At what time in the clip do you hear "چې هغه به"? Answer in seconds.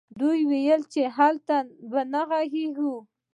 0.93-2.01